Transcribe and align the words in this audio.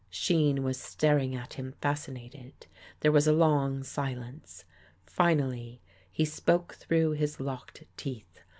Shean 0.09 0.63
was 0.63 0.79
staring 0.81 1.35
at 1.35 1.53
him 1.53 1.73
fascinated. 1.79 2.65
There 3.01 3.11
was 3.11 3.27
a 3.27 3.31
long 3.33 3.83
silence. 3.83 4.65
Finally, 5.05 5.79
he 6.09 6.25
spoke 6.25 6.73
through 6.73 7.11
his 7.11 7.39
locked 7.39 7.83
teeth. 7.97 8.39